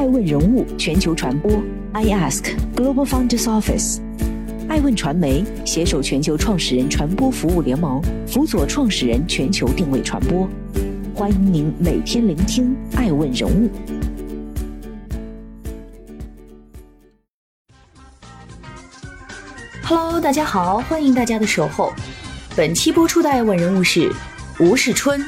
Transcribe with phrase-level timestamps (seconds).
[0.00, 1.62] 爱问人物全球传播
[1.92, 3.98] ，I Ask Global Founders Office，
[4.66, 10.48] 爱问传媒携手全球创始人传播服务联盟，辅佐创始人全球定位传播。
[11.14, 13.68] 欢迎您每天聆听爱问人物。
[19.82, 21.92] Hello，大家好，欢迎大家的守候。
[22.56, 24.10] 本期播出的爱问人物是
[24.60, 25.22] 吴世春，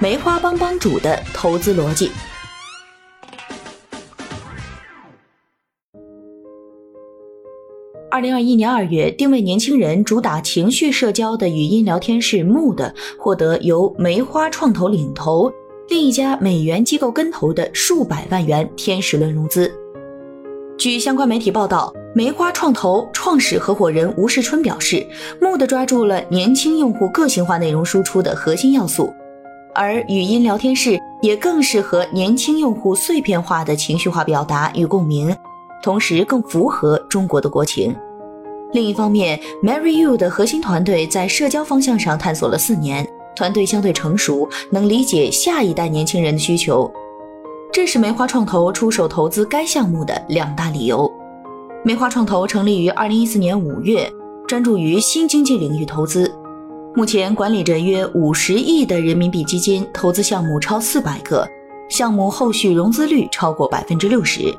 [0.00, 2.10] 梅花帮帮主的投资逻辑。
[8.12, 15.50] 二零二一年二月，定位年轻人、主打情绪社交的语音聊天室 Mood 获得由梅花创投领投、
[15.88, 19.72] 另一家美元机构跟投的数百万元天使轮融资。
[20.76, 25.06] 据相关媒体报道，梅花创投创始合伙人吴世春表示
[25.40, 29.10] ，Mood 抓住了年轻用户个性化内容输出的核心要素，
[29.74, 35.34] 而语音聊天室也更适合年轻用户碎片化的情绪化表达与共鸣。
[35.82, 37.94] 同时更符合中国的国情。
[38.72, 46.90] 另一方面，Marry You 的核心团队在社交方向上探索了四年，团队相对成熟，能理解下一代年轻人的需求。
[47.70, 51.10] 这是梅花创投出手投资该项目的两大理由。
[51.84, 54.10] 梅花创投成立于二零一四年五月，
[54.46, 56.32] 专注于新经济领域投资，
[56.94, 61.46] 目前管理着约五十亿的人民币基金，投资项目超四百个，
[61.90, 64.54] 项目后续融资率超过百分之六十。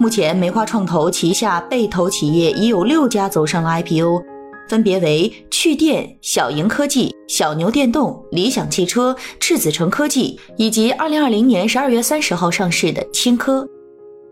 [0.00, 4.22] 目前，梅花创投旗下被投企业已有六家走上了 IPO，
[4.66, 13.68] 分别为趣电、小盈科技、小牛电动、理想汽车、赤子城科技，以及二零二零年十二月三十号上市的青科。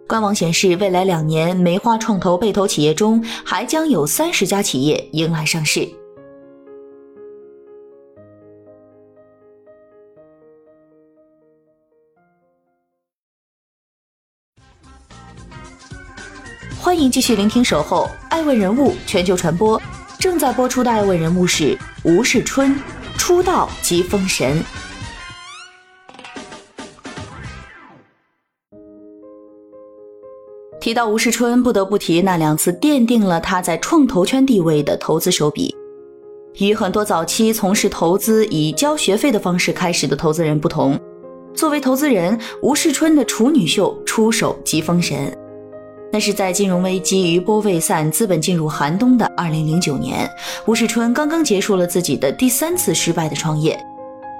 [0.08, 5.86] 官网显示，未来两年梅花创投被投企业中还将有三十家企业迎来上市。
[16.80, 19.78] 欢迎继续聆听《守候爱问人物全球传播》，
[20.20, 22.74] 正在播出的爱问人物是吴世春，
[23.18, 24.62] 出道即封神。
[30.80, 35.74] 提到吴世春，不得不提那两次奠定了他在创投圈地位的投资手笔。
[36.58, 40.98] 与很多早期从事投资以交学费的方式开始的投资人不同，
[41.54, 45.37] 作为投资人，吴世春的处女秀出手即封神。
[46.18, 50.28] 但是在金融危机余波未散、资本进入寒冬的二零零九年，
[50.66, 53.78] 吴世春刚刚结束了自己的第三次失败的创业。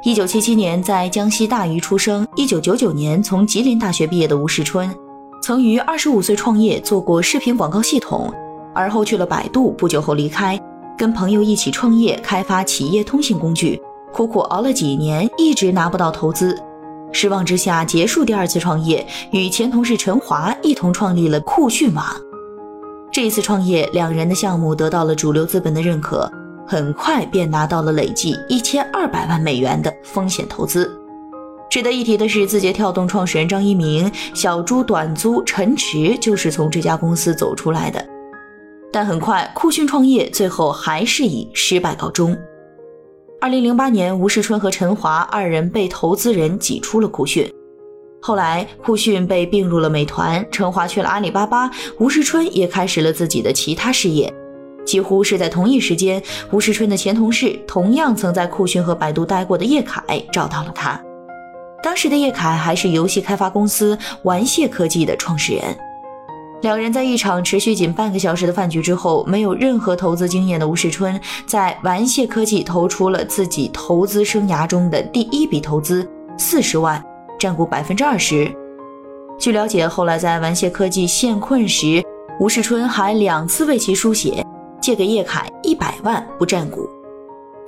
[0.03, 4.93] 一九七七年在江西大余出生，一九九九年从吉林大学毕业的吴世春，
[5.41, 8.29] 曾于二十五岁创业做过视频广告系统，
[8.75, 10.61] 而后去了百度，不久后离开，
[10.97, 13.81] 跟朋友一起创业开发企业通信工具，
[14.13, 16.61] 苦苦熬了几年，一直拿不到投资。
[17.13, 22.05] 失望之下，结束第二次创业，与前同事陈华一同创立了酷讯网。
[23.11, 26.31] 这一次创业，两人的项目得到了主流资本的认可，
[26.67, 30.91] 很快便拿到了累计一千二百万美元的风险投资。
[31.71, 38.05] 值得一提的是，字节跳动创始人张一鸣、小猪短租陈驰就是从这家公司走出来的。
[38.93, 42.37] 但很快，酷讯创业最后还是以失败告终。
[43.41, 47.49] 二零零八年，吴世春和陈华二人被投资人挤出了酷讯。
[48.21, 54.33] 后来，酷讯被并入了美团，陈华去了阿里巴巴，吴世春也开始了自己的其他事业。
[54.85, 61.01] 几乎是在同一时间，吴世春的前同事，同样曾在酷讯和百度待过的叶凯找到了他。
[61.81, 65.63] 当时的叶凯还是游戏开发公司玩蟹科技的创始人。
[66.61, 77.01] 两人在一场持续仅半个小时的饭局之后，没有任何投资经验的吴世春在玩蟹科技投出了自己投资生涯中的第一笔投资，四十万，
[77.39, 78.51] 占股百分之二十。
[79.39, 82.03] 据了解，后来在玩蟹科技陷困时，
[82.41, 84.45] 吴世春还两次为其输血，
[84.81, 86.89] 借给叶凯一百万不占股。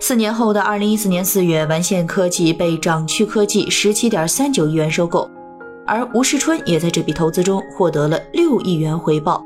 [0.00, 5.30] 四年后的二零一四年四月，玩蟹科技被掌趣科技十七点三九亿元收购。
[5.91, 9.45] 而吴世春也在这笔投资中获得了六亿元回报，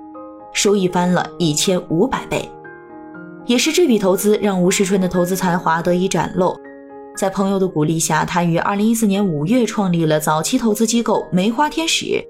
[0.52, 2.46] 收益翻了一千五百倍。
[3.46, 6.54] 也是这笔投资让吴世春的投资才华得以展露。
[7.16, 12.22] 在朋友的鼓励下，他于二零一四年五月创立了早期投资机构梅花天使，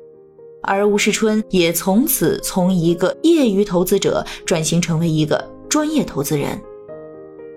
[0.63, 6.57] 而吴世春也从此从一个业余投资者转型成为一个专业投资人。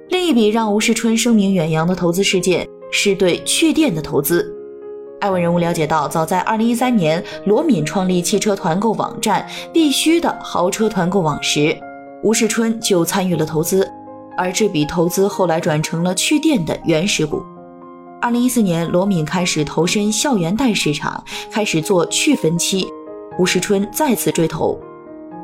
[0.09, 4.56] 另一笔让吴世春声名远扬的投资事件是对趣店的投资。
[5.19, 11.75] 艾文人物了解到，早在2013年，罗敏创立汽车团购网站“必须的豪车团购网”时，
[12.21, 13.89] 吴世春就参与了投资，
[14.37, 17.41] 而这笔投资后来转成了趣店的原始股。
[18.21, 22.87] 二零一四年，罗敏开始投身校园贷市场，开始做去分期，
[23.39, 24.79] 吴世春再次追投。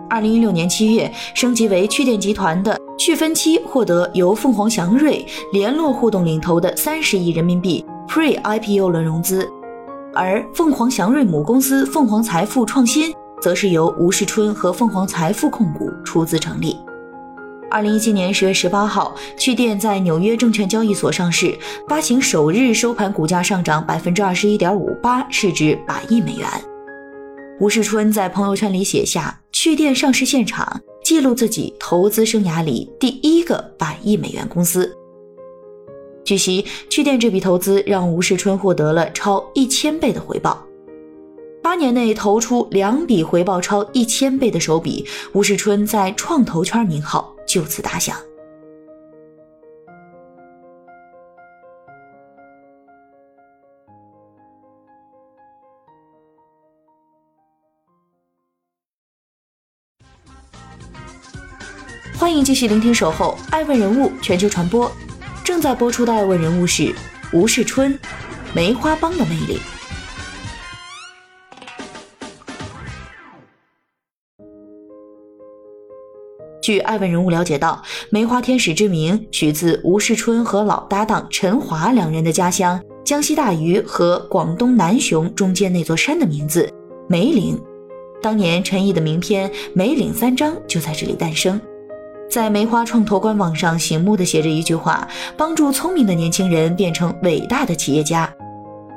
[0.07, 9.49] 二零一六年七月，升级为趣店集团的去分期，获得由凤凰祥瑞联络互动领投的三十亿人民币 Pre IPO 轮融资，
[10.15, 13.11] 而凤凰祥瑞母公司凤凰财富创新，
[13.41, 16.77] 则是由吴世春和凤凰财富控股出资成立。
[17.71, 21.57] 二零一七年十月十八号，趣店在纽约证券交易所上市，
[21.89, 26.47] 发行首日收盘股价上涨百分之二十一点五八，市值百亿美元。
[27.59, 34.95] 吴世春在朋友圈里写下“趣店上市现场”，记录自己投资生涯里第一个百亿美元公司。
[36.23, 40.63] 据悉，趣店这笔投资让吴世春获得了超一千倍的回报。
[41.61, 47.33] 八年内投出两笔回报超一千倍的手笔，吴世春在创投圈名号。
[47.45, 48.17] 就此打响。
[62.17, 64.89] 欢迎继续聆听《守候爱问人物全球传播》，
[65.43, 66.95] 正在播出的爱问人物是
[67.33, 67.99] 吴世春，
[68.55, 69.59] 梅花帮的魅力。
[76.61, 86.71] 据爱问人物了解到，梅花天使之名取自吴世春和老搭档陈华两人的家乡江西大余和广东南雄中间那座山的名字
[87.09, 87.61] 梅岭。
[88.21, 91.59] 当年陈毅的名篇《梅岭三章》就在这里诞生。
[92.33, 95.07] 在梅花创投官网上醒目的写着一句话
[95.37, 98.27] ：“帮助聪明的年轻人变成伟大的企业家。”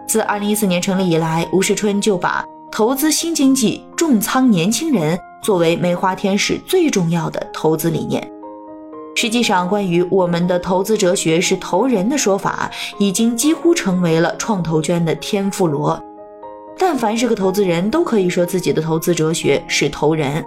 [0.08, 2.42] 自2014年成立以来，吴世春就把
[2.72, 5.18] 投资新经济、重仓年轻人。
[5.42, 8.26] 作为梅花天使最重要的投资理念，
[9.14, 16.02] 实际上，关于我们的投资哲学是投人的说法，已经几乎成为了创投圈的天妇罗。
[16.78, 20.42] 但凡是个投资人都可以说自己的投资哲学是投人，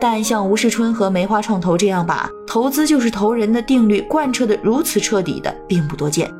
[0.00, 6.32] 但像吴世春和梅花创投这样把投资就是投人的定律贯彻的如此彻底的，并不多见。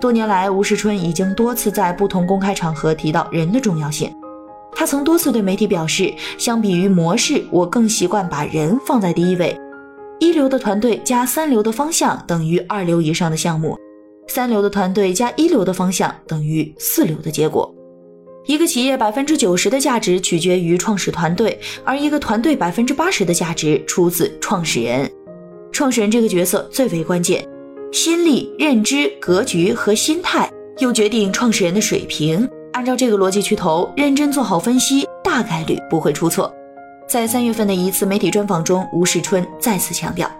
[0.00, 4.10] 多年来，吴世春已经多次在不同公开场合提到人的重要性。
[4.72, 9.58] 他曾多次对媒体表示，相比于模式，我更习惯把人放在第一位。
[10.18, 13.76] 一流的团队加三流的方向等于二流以上的项目，
[14.28, 17.74] 三流的团队加一流的方向等于四流的结果。
[18.46, 25.10] 一个企业百分之九十的价值取决于创始团队，而一个团队百分之八十的价值出自创始人。
[25.72, 27.44] 创始人这个角色最为关键，
[27.92, 30.48] 心力、认知、格局和心态
[30.78, 32.48] 又决定创始人的水平。
[32.72, 36.54] 按照这个逻辑去投，认真做好分析，大概率不会出错。
[37.08, 40.30] 在三月份的一次媒体专访中，吴世春再次强调。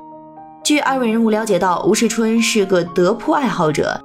[0.62, 4.00] 据二位人物了解到，吴世春是个德扑爱好者，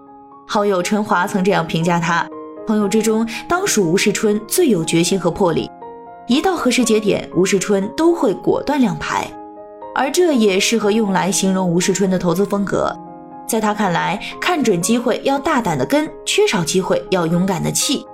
[0.48, 2.28] 好友陈华曾这样评价他：
[2.68, 5.70] 朋友之中，当属吴世春最有决心和魄力，
[6.28, 9.28] 一到合适节点，吴世春都会果断亮牌，
[9.96, 12.96] 而这也适合用来形容吴世春的投资风格。
[13.48, 18.06] 在他看来，看准机会要大胆的跟，缺少机会要勇敢的弃。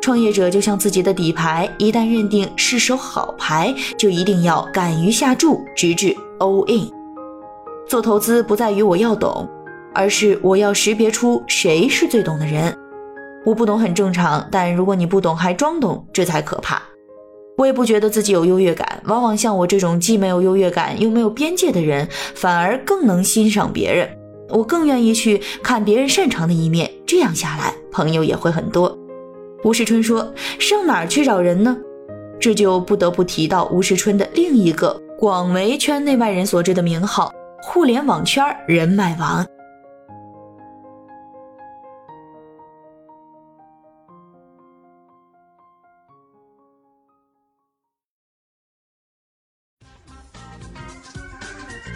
[0.00, 6.88] 创业者就像自己的底牌，一旦认定是手好牌，就一定要敢于下注，直至 all in。
[7.88, 9.48] 做投资不在于我要懂，
[9.92, 12.72] 而是我要识别出谁是最懂的人。
[13.46, 16.82] 我不懂很正常，但如果你不懂还装懂，这才可怕。
[17.56, 24.08] 我也不觉得自己有优越感，往往像我这种既没有优越感又没有边界的人，反而更能欣赏别人。
[24.48, 28.98] 我更愿意去看别人擅长的一面，这样下来，朋友也会很多。
[29.62, 31.76] 吴世春说：“上哪儿去找人呢？”
[32.40, 37.32] 这就不得不提到吴世春的另一个广为圈内外人所知的名号——
[37.62, 39.46] 互联网圈人脉王。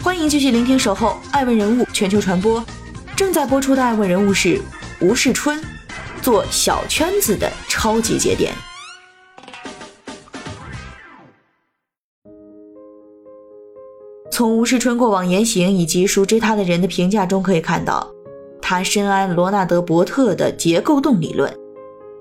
[0.03, 2.59] 欢迎继续聆听《守候爱问人物全球传播》，
[3.15, 4.59] 正在播出的爱问人物是
[4.99, 5.61] 吴世春。
[6.23, 8.51] 做小圈子的超级节点。
[14.31, 18.11] 从吴世春过往言行以及熟知他的人的评价中可以看到，
[18.59, 21.53] 他深谙罗纳德·伯特的结构洞理论。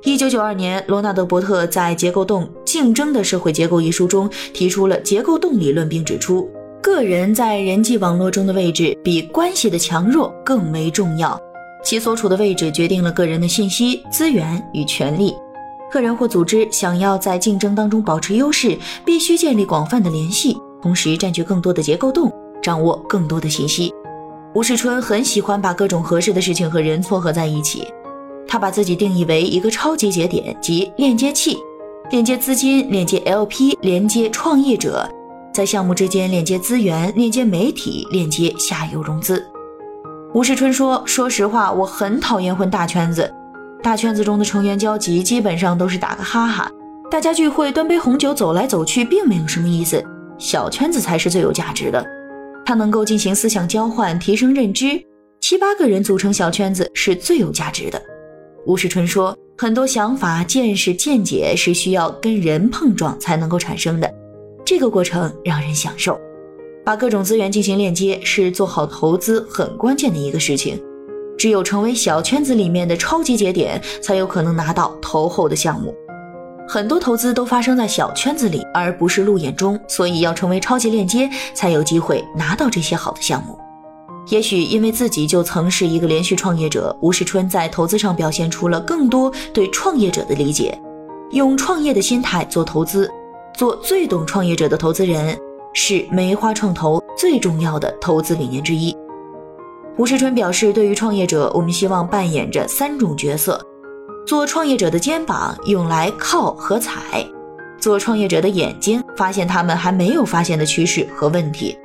[0.03, 6.51] 一九九二年，罗纳德·伯特在《结构洞：竞争的社会结构》一书中提出了结构洞理论，并指出，
[6.83, 11.39] 个人在人际网络中的位置比关系的强弱更为重要。
[11.85, 15.35] 其所处的位置决定了个人的信息、资源与权利。
[15.91, 22.33] 个人或组织想要在竞争当中保持优势，必须建立广泛的联系，同时占据更多的结构洞，
[22.63, 23.93] 掌握更多的信息。
[24.55, 27.87] 吴世春很喜欢把各种合适的事情和人撮合在一起。
[28.47, 31.57] 他把自己定义为一个超级节点及链接器，
[32.11, 35.09] 链接资金，链接 LP，连接创业者，
[35.53, 39.45] 在项目之间链接资源，链接媒体，链接下游融资。
[40.33, 43.33] 吴世春说：“说实话，我很讨厌混大圈子。
[43.83, 46.71] 大圈子中的成员交集基本上都是打个哈哈，
[47.11, 50.05] 大家聚会端杯红酒，走来走去，并没有什么意思。
[50.39, 52.07] 小圈子才是最有价值的，
[52.65, 55.03] 它能够进行思想交换，提升认知。
[55.41, 58.01] 七八个人组成小圈子是最有价值的。”
[58.67, 64.15] 吴世春说：“很多想法、见识、见解是需要跟人碰撞才能够产生的，
[64.71, 66.17] 这个过程让人享受。
[66.85, 70.81] 把各种资源进行链接，是做好投资很关键的一个事情。
[71.37, 75.93] 只有成为小圈子里面的超级节点，才有可能拿到投后的项目。
[76.69, 83.59] 很多投资都发生在小圈子里，而不是路演中，所以要成为超级链接，才有机会拿到这些好的项目。”
[84.31, 90.81] 也许因为自己就曾是一个连续创业者，吴世春在投资上表现出了更多对创业者的理解，
[91.33, 93.11] 用创业的心态做投资，
[93.61, 95.39] 做最懂创业者的投资人，
[95.75, 98.97] 是梅花创投最重要的投资理念之一。
[99.99, 103.61] 吴世春表示，对于创业者，我们希望扮演着三种角色：
[104.27, 107.23] 做创业者的肩膀，用来靠和踩；
[107.79, 111.79] 做创业者的眼睛，发现他们还没有发现的趋势和问题。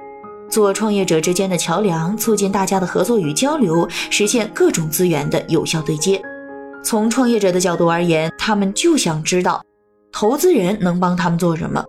[0.50, 6.22] 做创业者之间的桥梁，促进大家的合作与交流，实现各种资源的有效对接。
[6.82, 9.62] 从创业者的角度而言，他们就想知道
[10.18, 11.84] 投资人能帮他们做什么。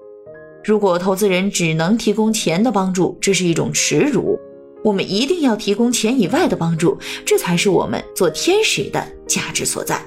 [0.64, 4.36] 如果投资人只能提供钱的帮助，这是一种耻辱。
[4.82, 10.00] 我们一定要提供钱以外的帮助，这才是我们做天使的价值所在。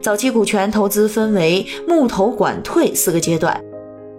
[0.00, 3.56] 早期股权投资分为募投、管退四个阶段。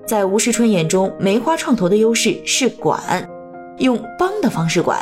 [0.08, 3.02] 在吴世春眼中，梅花创投的优势是管。
[3.80, 4.98] 用帮的方式管，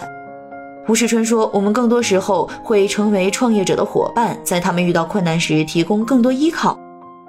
[0.88, 6.79] 吴世春说：“我们更多时候会成为创业者的伙伴，在他们遇到困难时提供更多依靠，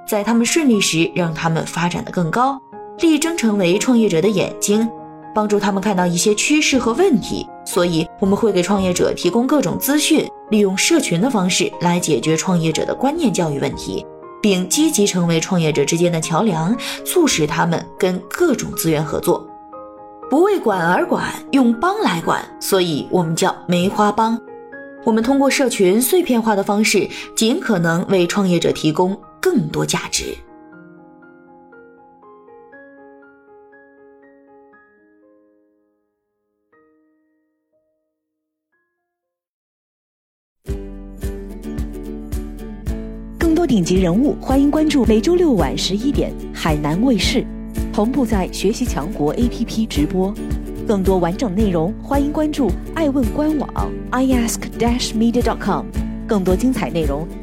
[0.06, 2.60] 在他们顺利时让他们发展的更高，
[3.00, 4.88] 力争成为创业者的眼睛，
[5.34, 7.46] 帮助他们看到一些趋势和问题。
[7.64, 14.04] 所以我们会给创业者提供各种资讯，利用社群的方式来解决创业者的观念教育问题，
[14.42, 19.46] 并积极成为创业者之间的桥梁，促使他们跟各种资源合作。”
[20.28, 24.38] 不为管而管，用帮来管，所以我们叫梅花帮。
[25.04, 27.06] 我们通过社群碎片化的方式，
[27.36, 30.36] 尽可能为创业者提供更多价值。
[43.36, 47.44] 更多顶级人物，欢迎关注每周六晚十一点海南卫视。
[47.92, 50.32] 同步在学习强国 APP 直播，
[50.86, 55.86] 更多完整内容欢迎关注爱问官网 iask-media.com。
[56.28, 57.26] 更多精彩内容